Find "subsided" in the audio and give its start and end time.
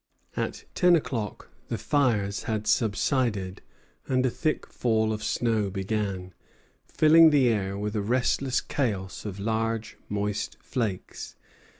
2.65-3.61